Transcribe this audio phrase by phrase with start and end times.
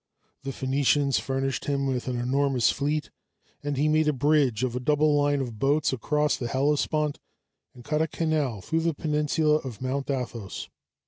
[0.41, 3.11] The Phoenicians furnished him with an enormous fleet,
[3.61, 7.19] and he made a bridge of a double line of boats across the Hellespont
[7.75, 10.69] and cut a canal through the peninsula of Mount Athos.